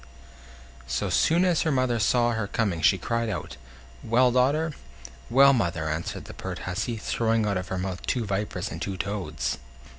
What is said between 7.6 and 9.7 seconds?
her mouth two vipers and two toads.